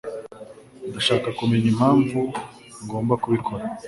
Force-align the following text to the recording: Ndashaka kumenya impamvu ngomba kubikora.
Ndashaka 0.89 1.29
kumenya 1.37 1.67
impamvu 1.73 2.19
ngomba 2.85 3.13
kubikora. 3.23 3.63